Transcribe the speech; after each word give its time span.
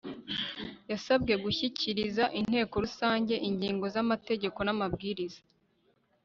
yasabwe 0.91 1.33
gushyikiriza 1.43 2.23
inteko 2.39 2.73
rusange 2.85 3.35
ingingo 3.49 3.85
z'amategeko 3.93 4.59
n'amabwiriza 4.63 5.41